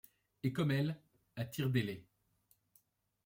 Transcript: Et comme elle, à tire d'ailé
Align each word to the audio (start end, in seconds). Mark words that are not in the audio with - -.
Et 0.41 0.51
comme 0.51 0.71
elle, 0.71 0.99
à 1.35 1.45
tire 1.45 1.69
d'ailé 1.69 2.03